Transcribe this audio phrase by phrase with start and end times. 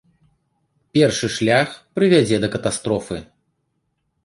[0.97, 1.69] Першы шлях
[1.99, 3.23] прывядзе да катастрофы.